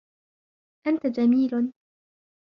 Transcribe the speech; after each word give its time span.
أنت 0.87 1.07
جميلٌ. 1.07 1.71